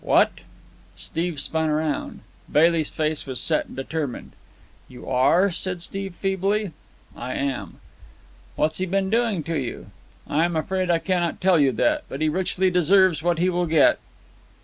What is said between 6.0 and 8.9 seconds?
feebly. "I am." "What's he